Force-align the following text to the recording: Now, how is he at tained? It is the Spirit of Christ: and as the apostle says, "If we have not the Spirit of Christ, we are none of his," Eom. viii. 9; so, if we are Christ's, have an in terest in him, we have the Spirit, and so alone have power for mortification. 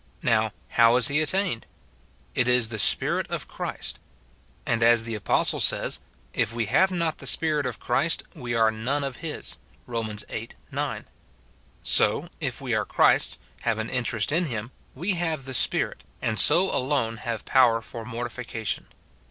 Now, 0.23 0.51
how 0.69 0.95
is 0.95 1.09
he 1.09 1.21
at 1.21 1.27
tained? 1.27 1.61
It 2.33 2.47
is 2.47 2.69
the 2.69 2.79
Spirit 2.79 3.29
of 3.29 3.47
Christ: 3.47 3.99
and 4.65 4.81
as 4.81 5.03
the 5.03 5.13
apostle 5.13 5.59
says, 5.59 5.99
"If 6.33 6.51
we 6.51 6.65
have 6.65 6.89
not 6.89 7.19
the 7.19 7.27
Spirit 7.27 7.67
of 7.67 7.79
Christ, 7.79 8.23
we 8.33 8.55
are 8.55 8.71
none 8.71 9.03
of 9.03 9.17
his," 9.17 9.59
Eom. 9.87 10.25
viii. 10.27 10.49
9; 10.71 11.05
so, 11.83 12.29
if 12.39 12.59
we 12.59 12.73
are 12.73 12.83
Christ's, 12.83 13.37
have 13.61 13.77
an 13.77 13.91
in 13.91 14.03
terest 14.03 14.31
in 14.31 14.47
him, 14.47 14.71
we 14.95 15.13
have 15.13 15.45
the 15.45 15.53
Spirit, 15.53 16.03
and 16.19 16.39
so 16.39 16.75
alone 16.75 17.17
have 17.17 17.45
power 17.45 17.79
for 17.79 18.03
mortification. 18.03 18.87